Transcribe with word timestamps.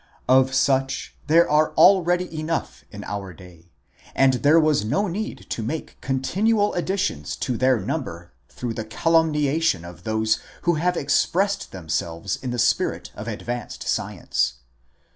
Of 0.27 0.55
such 0.55 1.15
there 1.27 1.47
are 1.47 1.73
already 1.75 2.39
enough 2.39 2.83
in 2.89 3.03
our 3.03 3.33
day, 3.33 3.71
and 4.15 4.33
there 4.41 4.59
was 4.59 4.83
no 4.83 5.07
need 5.07 5.45
to 5.51 5.61
make 5.61 6.01
continual 6.01 6.73
additions 6.73 7.35
to 7.35 7.55
their 7.55 7.79
number 7.79 8.33
through 8.49 8.73
the 8.73 8.83
calumniation 8.85 9.85
of 9.85 10.01
those 10.03 10.39
who 10.63 10.73
have 10.73 10.97
expressed 10.97 11.71
themselves 11.71 12.35
in 12.37 12.49
the 12.49 12.57
spirit 12.57 13.11
of 13.13 13.27
advanced 13.27 13.87
science. 13.87 14.55